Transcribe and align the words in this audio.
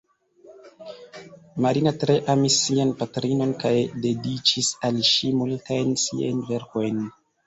Marina 1.65 1.91
tre 2.03 2.15
amis 2.33 2.55
sian 2.61 2.93
patrinon 3.01 3.53
kaj 3.63 3.73
dediĉis 4.05 4.71
al 4.89 4.97
ŝi 5.11 5.29
multajn 5.43 5.93
siajn 6.05 6.41
verkojn. 6.49 6.99